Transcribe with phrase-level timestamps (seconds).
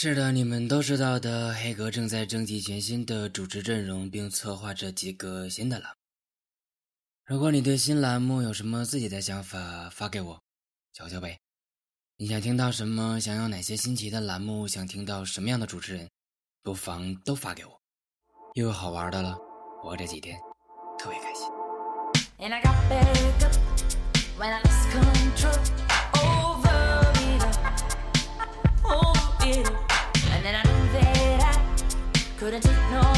[0.00, 5.92] 是的，你们都知道的，黑格正在征集全新的主持阵容，并策划着几个新的栏。
[7.26, 10.40] 如果你对新栏目有什么自己的想法，发给我，
[10.92, 11.36] 瞧瞧呗。
[12.16, 13.18] 你想听到什么？
[13.20, 14.68] 想要哪些新奇的栏目？
[14.68, 16.08] 想听到什么样的主持人？
[16.62, 17.80] 不妨都发给我。
[18.54, 19.36] 又有好玩的了，
[19.82, 20.38] 我这几天
[20.96, 21.44] 特别开心。
[32.50, 33.17] Couldn't take no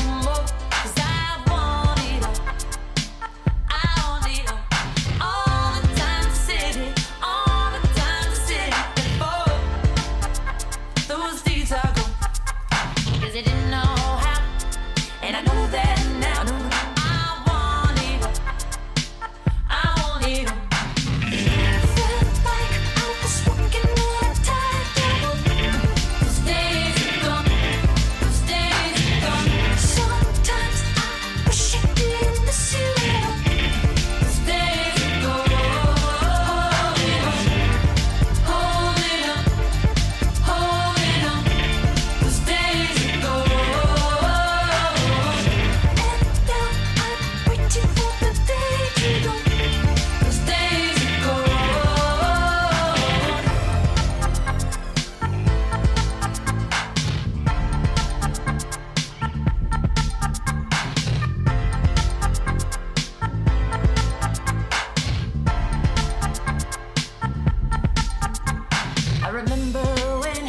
[69.42, 69.84] remember
[70.20, 70.46] when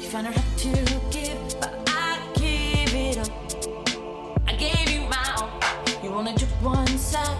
[0.00, 0.70] you found out how to
[1.10, 3.28] give, but I gave it up.
[4.46, 5.50] I gave you my all.
[6.02, 7.36] You only took one side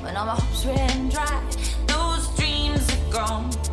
[0.00, 1.42] when all my hopes ran dry.
[1.86, 3.71] Those dreams are gone.